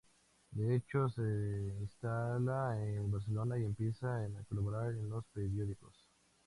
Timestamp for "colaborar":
4.49-4.89